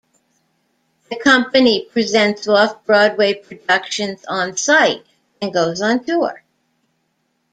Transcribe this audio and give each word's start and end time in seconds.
The 1.11 1.15
company 1.15 1.87
presents 1.91 2.47
Off-Broadway 2.47 3.35
productions 3.35 4.25
onsite 4.27 5.05
and 5.39 5.53
goes 5.53 5.79
on 5.79 6.03
tour. 6.05 6.41